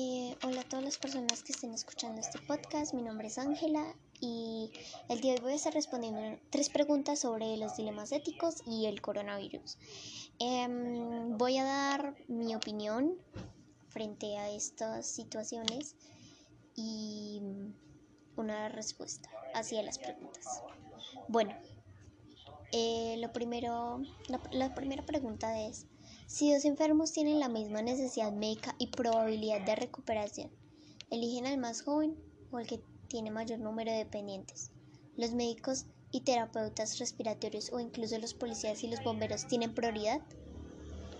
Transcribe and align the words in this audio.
Eh, 0.00 0.36
hola 0.44 0.60
a 0.60 0.64
todas 0.64 0.84
las 0.84 0.96
personas 0.96 1.42
que 1.42 1.50
estén 1.50 1.74
escuchando 1.74 2.20
este 2.20 2.38
podcast. 2.38 2.94
Mi 2.94 3.02
nombre 3.02 3.26
es 3.26 3.36
Ángela 3.36 3.96
y 4.20 4.70
el 5.08 5.20
día 5.20 5.32
de 5.32 5.38
hoy 5.38 5.42
voy 5.42 5.52
a 5.54 5.56
estar 5.56 5.74
respondiendo 5.74 6.38
tres 6.50 6.68
preguntas 6.68 7.18
sobre 7.18 7.56
los 7.56 7.76
dilemas 7.76 8.12
éticos 8.12 8.62
y 8.64 8.86
el 8.86 9.02
coronavirus. 9.02 9.76
Em, 10.38 11.36
voy 11.36 11.58
a 11.58 11.64
dar 11.64 12.14
mi 12.28 12.54
opinión 12.54 13.16
frente 13.88 14.38
a 14.38 14.48
estas 14.50 15.04
situaciones 15.04 15.96
y 16.76 17.42
una 18.36 18.68
respuesta 18.68 19.28
hacia 19.52 19.82
las 19.82 19.98
preguntas. 19.98 20.62
Bueno, 21.26 21.56
eh, 22.70 23.16
lo 23.18 23.32
primero, 23.32 24.00
la 24.52 24.74
primera 24.76 25.04
pregunta 25.04 25.60
es 25.60 25.88
si 26.28 26.52
dos 26.52 26.66
enfermos 26.66 27.12
tienen 27.12 27.40
la 27.40 27.48
misma 27.48 27.80
necesidad 27.80 28.30
médica 28.32 28.74
y 28.78 28.88
probabilidad 28.88 29.62
de 29.62 29.74
recuperación, 29.74 30.50
eligen 31.10 31.46
al 31.46 31.56
más 31.56 31.80
joven 31.80 32.18
o 32.52 32.58
al 32.58 32.66
que 32.66 32.82
tiene 33.08 33.30
mayor 33.30 33.60
número 33.60 33.90
de 33.90 33.98
dependientes. 33.98 34.70
Los 35.16 35.32
médicos 35.32 35.86
y 36.12 36.20
terapeutas 36.20 36.98
respiratorios 36.98 37.72
o 37.72 37.80
incluso 37.80 38.18
los 38.18 38.34
policías 38.34 38.84
y 38.84 38.88
los 38.88 39.02
bomberos 39.02 39.46
tienen 39.46 39.74
prioridad. 39.74 40.20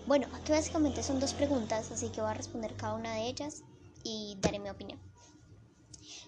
Bueno, 0.05 0.27
aquí 0.31 0.51
básicamente 0.51 1.01
son 1.01 1.19
dos 1.19 1.33
preguntas, 1.33 1.91
así 1.91 2.09
que 2.09 2.21
voy 2.21 2.29
a 2.29 2.35
responder 2.35 2.75
cada 2.75 2.93
una 2.93 3.15
de 3.15 3.29
ellas 3.29 3.63
y 4.03 4.37
daré 4.39 4.59
mi 4.59 4.69
opinión. 4.69 4.99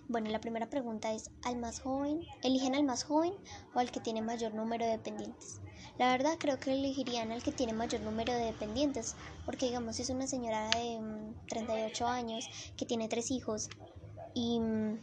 Bueno, 0.08 0.32
la 0.32 0.42
primera 0.42 0.72
pregunta 0.72 1.14
es, 1.14 1.30
¿al 1.44 1.58
más 1.58 1.82
joven? 1.82 2.26
¿Eligen 2.42 2.74
al 2.74 2.84
más 2.84 3.04
joven 3.04 3.34
o 3.76 3.80
al 3.80 3.92
que 3.92 4.00
tiene 4.00 4.24
mayor 4.24 4.56
número 4.56 4.86
de 4.86 4.94
dependientes? 4.94 5.62
La 5.98 6.12
verdad 6.12 6.38
creo 6.40 6.60
que 6.60 6.72
elegirían 6.72 7.32
al 7.32 7.44
que 7.44 7.52
tiene 7.52 7.74
mayor 7.74 8.02
número 8.02 8.34
de 8.34 8.46
dependientes, 8.46 9.16
porque 9.46 9.68
digamos 9.68 10.00
es 10.00 10.10
una 10.10 10.28
señora 10.28 10.70
de 10.70 11.00
38 11.50 12.06
mm, 12.06 12.08
años 12.08 12.50
que 12.78 12.86
tiene 12.86 13.08
tres 13.08 13.32
hijos 13.32 13.70
y 14.34 14.60
mm, 14.60 15.00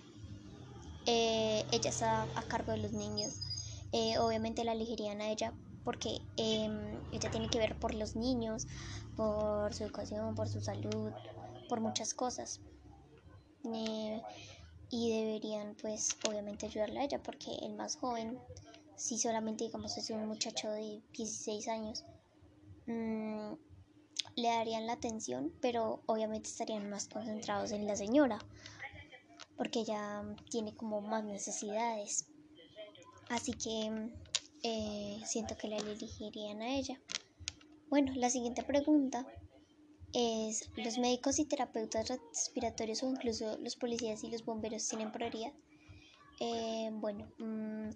eh, 1.07 1.65
ella 1.73 1.90
está 1.90 2.23
a 2.23 2.43
cargo 2.48 2.73
de 2.73 2.79
los 2.79 2.93
niños. 2.93 3.40
Eh, 3.93 4.18
obviamente 4.18 4.65
la 4.65 4.73
elegirían 4.73 5.20
a 5.20 5.30
ella 5.30 5.54
porque 5.85 6.20
em, 6.37 7.01
ella 7.13 7.30
tiene 7.30 7.48
que 7.48 7.59
ver 7.59 7.79
por 7.79 7.95
los 7.95 8.15
niños, 8.15 8.66
por 9.16 9.73
su 9.73 9.85
educación, 9.85 10.35
por 10.35 10.48
su 10.48 10.60
salud, 10.60 11.13
por 11.68 11.80
muchas 11.80 12.13
cosas. 12.13 12.60
Eh, 13.65 14.20
y 14.90 15.10
deberían 15.13 15.74
pues 15.80 16.16
obviamente 16.29 16.66
ayudarla 16.66 17.01
a 17.01 17.04
ella 17.04 17.23
porque 17.23 17.52
el 17.63 17.74
más 17.74 17.96
joven 17.96 18.38
si 18.99 19.16
solamente 19.16 19.65
digamos 19.65 19.96
es 19.96 20.10
un 20.10 20.27
muchacho 20.27 20.71
de 20.71 21.01
16 21.16 21.68
años, 21.68 22.04
mm, 22.87 23.52
le 24.37 24.49
darían 24.49 24.87
la 24.87 24.95
atención, 24.95 25.52
pero 25.60 26.02
obviamente 26.07 26.49
estarían 26.49 26.91
más 26.91 27.09
concentrados 27.09 27.71
en 27.73 27.87
la 27.87 27.96
señora, 27.96 28.38
porque 29.57 29.80
ella 29.80 30.23
tiene 30.51 30.74
como 30.74 31.01
más 31.01 31.24
necesidades. 31.24 32.26
Así 33.29 33.52
que 33.52 34.10
eh, 34.63 35.21
siento 35.24 35.57
que 35.57 35.69
la 35.69 35.76
elegirían 35.76 36.63
a 36.63 36.76
ella. 36.76 37.01
Bueno, 37.88 38.13
la 38.16 38.30
siguiente 38.30 38.63
pregunta 38.63 39.26
es, 40.13 40.71
¿los 40.76 40.99
médicos 40.99 41.38
y 41.38 41.45
terapeutas 41.45 42.09
respiratorios 42.09 43.02
o 43.02 43.10
incluso 43.10 43.59
los 43.59 43.76
policías 43.76 44.24
y 44.24 44.30
los 44.30 44.45
bomberos 44.45 44.88
tienen 44.88 45.13
prioridad? 45.13 45.52
Eh, 46.41 46.91
bueno, 46.93 47.32
mm, 47.38 47.91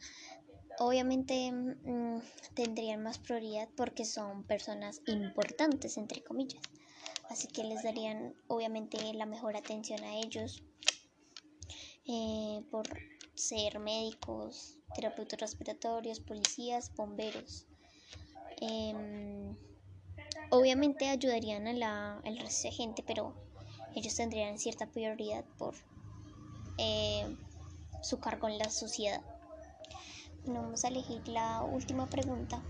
obviamente 0.86 1.52
mm, 1.52 2.20
tendrían 2.54 3.02
más 3.02 3.18
prioridad 3.18 3.68
porque 3.76 4.04
son 4.04 4.44
personas 4.44 5.00
importantes, 5.06 5.96
entre 5.96 6.22
comillas. 6.22 6.62
Así 7.30 7.48
que 7.48 7.64
les 7.64 7.82
darían 7.82 8.34
obviamente 8.48 8.98
la 9.14 9.26
mejor 9.26 9.56
atención 9.56 10.02
a 10.04 10.16
ellos 10.16 10.62
eh, 12.06 12.62
por 12.70 12.86
ser 13.34 13.78
médicos, 13.78 14.76
terapeutas 14.94 15.40
respiratorios, 15.40 16.20
policías, 16.20 16.94
bomberos. 16.94 17.66
Em, 18.60 19.56
obviamente 20.50 21.08
ayudarían 21.08 21.66
a 21.66 21.72
la, 21.72 22.18
al 22.18 22.38
resto 22.38 22.68
de 22.68 22.74
gente, 22.74 23.02
pero 23.06 23.34
ellos 23.94 24.14
tendrían 24.14 24.58
cierta 24.58 24.86
prioridad 24.86 25.44
por 25.58 25.74
eh, 26.78 27.36
su 28.02 28.18
cargo 28.20 28.48
en 28.48 28.58
la 28.58 28.70
sociedad. 28.70 29.22
Vamos 30.44 30.84
a 30.84 30.88
elegir 30.88 31.26
la 31.28 31.62
última 31.62 32.04
pregunta 32.06 32.60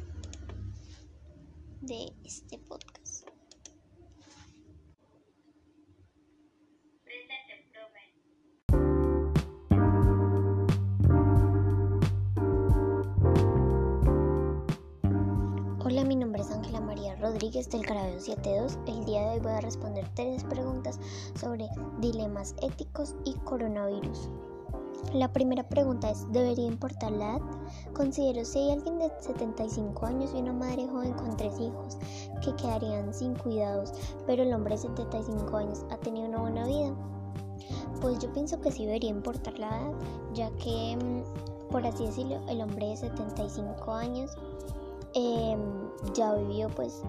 de 1.81 2.13
este 2.23 2.59
podcast. 2.59 3.27
Hola, 15.85 16.05
mi 16.05 16.17
nombre 16.17 16.43
es 16.43 16.51
Ángela 16.51 16.81
María 16.81 17.17
Rodríguez 17.17 17.71
del 17.71 17.87
Carabeo 17.87 18.21
72. 18.21 18.79
El 18.87 19.05
día 19.07 19.23
de 19.23 19.29
hoy 19.31 19.41
voy 19.41 19.53
a 19.53 19.61
responder 19.63 20.07
tres 20.15 20.45
preguntas 20.45 21.01
sobre 21.41 21.69
dilemas 22.01 22.55
éticos 22.61 23.17
y 23.25 23.35
coronavirus. 23.45 24.29
La 25.13 25.31
primera 25.31 25.63
pregunta 25.63 26.11
es, 26.11 26.27
¿debería 26.33 26.67
importar 26.67 27.13
la 27.13 27.37
edad? 27.37 27.41
Considero 27.93 28.47
si 28.47 28.61
hay 28.61 28.71
alguien 28.73 28.99
de 28.99 29.11
75 29.21 30.07
años 30.07 30.33
y 30.35 30.39
una 30.39 30.55
madre 30.55 30.89
joven 30.89 31.13
con 31.13 31.37
tres 31.37 31.61
hijos 31.61 31.99
que 32.43 32.57
quedarían 32.57 33.13
sin 33.13 33.35
cuidados, 33.35 33.93
pero 34.27 34.43
el 34.43 34.55
hombre 34.55 34.75
de 34.75 34.83
75 34.83 35.55
años 35.55 35.85
ha 35.91 35.99
tenido 35.99 36.29
una 36.29 36.41
buena 36.41 36.67
vida. 36.67 36.95
Pues 38.01 38.21
yo 38.21 38.33
pienso 38.33 38.59
que 38.59 38.73
sí 38.73 38.87
debería 38.87 39.11
importar 39.11 39.59
la 39.59 39.69
edad, 39.69 39.93
ya 40.33 40.51
que, 40.53 40.97
mm, 40.97 41.69
por 41.71 41.87
así 41.87 42.07
decirlo, 42.07 42.41
el 42.49 42.63
hombre 42.63 42.89
de 42.89 42.97
75 42.97 43.93
años 43.93 44.31
Em, 45.15 45.61
ya 46.15 46.35
vivió 46.35 46.69
pues 46.71 47.03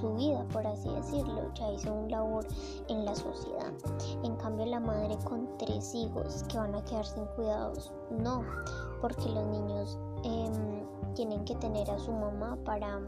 su 0.00 0.14
vida, 0.14 0.46
por 0.52 0.66
así 0.66 0.88
decirlo, 0.88 1.52
ya 1.54 1.72
hizo 1.72 1.92
un 1.92 2.10
labor 2.10 2.46
en 2.88 3.04
la 3.04 3.14
sociedad. 3.14 3.72
En 4.22 4.34
cambio 4.36 4.64
la 4.66 4.80
madre 4.80 5.18
con 5.24 5.46
tres 5.58 5.94
hijos 5.94 6.44
que 6.48 6.56
van 6.56 6.74
a 6.74 6.84
quedar 6.84 7.04
sin 7.04 7.26
cuidados, 7.36 7.92
no, 8.10 8.42
porque 9.00 9.28
los 9.28 9.44
niños 9.46 9.98
em, 10.24 11.14
tienen 11.14 11.44
que 11.44 11.54
tener 11.56 11.90
a 11.90 11.98
su 11.98 12.12
mamá 12.12 12.56
para 12.64 13.00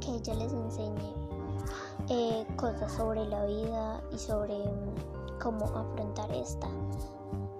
que 0.00 0.16
ella 0.16 0.34
les 0.34 0.52
enseñe 0.52 1.14
eh, 2.08 2.46
cosas 2.56 2.92
sobre 2.92 3.24
la 3.26 3.46
vida 3.46 4.02
y 4.12 4.18
sobre 4.18 4.64
em, 4.64 4.94
cómo 5.42 5.64
afrontar 5.64 6.30
esta. 6.32 6.68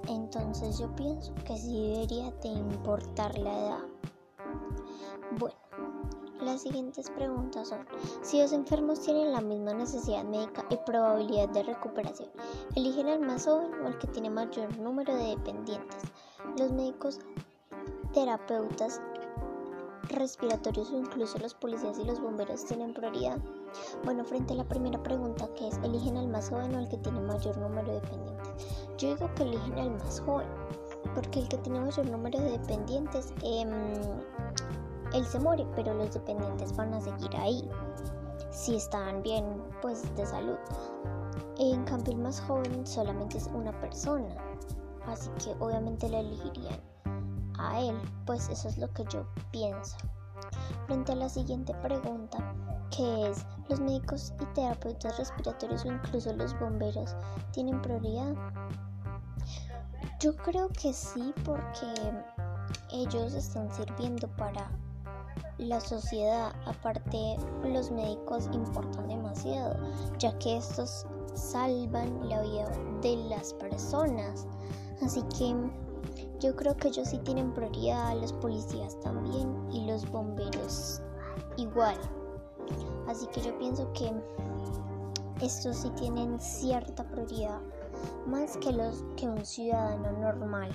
Entonces 0.09 0.79
yo 0.79 0.95
pienso 0.95 1.33
que 1.47 1.57
sí 1.57 1.93
debería 1.93 2.31
de 2.43 2.49
importar 2.49 3.39
la 3.39 3.59
edad. 3.59 4.00
Bueno, 5.38 5.56
las 6.41 6.62
siguientes 6.62 7.10
preguntas 7.10 7.69
son, 7.69 7.86
si 8.22 8.41
los 8.41 8.53
enfermos 8.53 9.00
tienen 9.00 9.32
la 9.32 9.41
misma 9.41 9.75
necesidad 9.75 10.25
médica 10.25 10.64
y 10.70 10.76
probabilidad 10.86 11.48
de 11.50 11.62
recuperación, 11.62 12.31
eligen 12.75 13.08
al 13.08 13.20
más 13.20 13.44
joven 13.44 13.70
o 13.82 13.86
al 13.86 13.98
que 13.98 14.06
tiene 14.08 14.31
mayor 14.31 14.76
número 14.78 15.14
de 15.14 15.36
dependientes. 15.36 16.03
Los 16.58 16.72
médicos, 16.72 17.20
terapeutas, 18.12 19.00
respiratorios 20.08 20.91
o 20.91 20.98
incluso 20.98 21.38
los 21.38 21.54
policías 21.54 21.98
y 21.98 22.04
los 22.04 22.20
bomberos 22.20 22.64
tienen 22.64 22.94
prioridad. 22.94 23.38
Bueno, 24.04 24.25
frente 24.25 24.54
a 24.54 24.56
la 24.56 24.64
primera 24.64 25.00
pregunta 25.02 25.48
que 25.54 25.69
es, 25.69 25.78
¿eligen 25.78 26.16
al 26.16 26.28
más 26.28 26.50
joven 26.50 26.75
o 26.75 26.78
al 26.78 26.88
que 26.88 26.97
tiene 26.98 27.20
mayor 27.20 27.56
número 27.58 27.87
de 27.87 28.00
dependientes? 28.00 28.48
Yo 28.98 29.14
digo 29.14 29.31
que 29.34 29.42
eligen 29.44 29.78
al 29.78 29.91
más 29.91 30.20
joven, 30.20 30.48
porque 31.14 31.41
el 31.41 31.48
que 31.48 31.58
tiene 31.58 31.81
mayor 31.81 32.06
número 32.08 32.41
de 32.41 32.58
dependientes 32.58 33.32
eh, 33.42 33.64
él 35.12 35.25
se 35.26 35.38
muere, 35.38 35.66
pero 35.75 35.94
los 35.94 36.15
dependientes 36.15 36.75
van 36.76 36.94
a 36.94 37.00
seguir 37.00 37.34
ahí, 37.37 37.69
si 38.50 38.76
están 38.76 39.22
bien, 39.22 39.62
pues 39.82 40.15
de 40.16 40.26
salud. 40.26 40.59
En 41.59 41.84
cambio, 41.84 42.15
el 42.15 42.21
más 42.21 42.41
joven 42.41 42.87
solamente 42.87 43.38
es 43.38 43.46
una 43.49 43.73
persona, 43.81 44.35
así 45.06 45.31
que 45.43 45.55
obviamente 45.58 46.08
le 46.08 46.20
elegirían 46.20 46.81
a 47.58 47.81
él, 47.81 47.96
pues 48.26 48.49
eso 48.49 48.69
es 48.69 48.79
lo 48.79 48.93
que 48.93 49.05
yo 49.11 49.26
pienso. 49.50 49.96
Frente 50.87 51.12
a 51.12 51.17
la 51.17 51.29
siguiente 51.29 51.75
pregunta, 51.75 52.55
que 52.90 53.29
es, 53.29 53.46
¿los 53.69 53.81
médicos 53.81 54.32
y 54.40 54.44
terapeutas 54.55 55.19
respiratorios 55.19 55.85
o 55.85 55.88
incluso 55.93 56.32
los 56.32 56.58
bomberos 56.58 57.14
tienen 57.52 57.81
prioridad? 57.82 58.35
Yo 60.19 60.37
creo 60.37 60.69
que 60.69 60.93
sí, 60.93 61.32
porque 61.44 61.87
ellos 62.93 63.35
están 63.35 63.70
sirviendo 63.73 64.29
para 64.37 64.70
la 65.58 65.81
sociedad, 65.81 66.52
aparte 66.66 67.37
los 67.64 67.90
médicos 67.90 68.48
importan 68.52 69.08
demasiado, 69.08 69.76
ya 70.19 70.37
que 70.38 70.56
estos 70.56 71.06
salvan 71.34 72.28
la 72.28 72.42
vida 72.42 72.70
de 73.02 73.16
las 73.28 73.52
personas. 73.54 74.46
Así 75.02 75.22
que 75.38 75.54
yo 76.40 76.56
creo 76.56 76.76
que 76.76 76.88
ellos 76.88 77.08
sí 77.08 77.19
tienen 77.19 77.52
prioridad, 77.52 78.19
los 78.19 78.32
policías 78.34 78.98
también 79.00 79.54
y 79.70 79.87
los 79.87 80.10
bomberos 80.10 81.02
igual. 81.56 81.96
Así 83.06 83.26
que 83.28 83.40
yo 83.40 83.56
pienso 83.58 83.90
que 83.92 84.12
estos 85.42 85.76
sí 85.76 85.90
tienen 85.90 86.40
cierta 86.40 87.04
prioridad, 87.04 87.60
más 88.26 88.56
que 88.58 88.72
los 88.72 89.04
que 89.16 89.28
un 89.28 89.44
ciudadano 89.44 90.12
normal. 90.12 90.70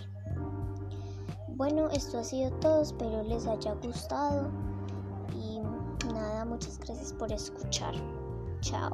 Bueno, 1.55 1.89
esto 1.91 2.19
ha 2.19 2.23
sido 2.23 2.51
todo, 2.59 2.81
espero 2.81 3.23
les 3.23 3.47
haya 3.47 3.73
gustado 3.75 4.49
y 5.33 5.61
nada, 6.13 6.43
muchas 6.43 6.77
gracias 6.79 7.13
por 7.13 7.31
escuchar. 7.31 7.93
Chao. 8.59 8.91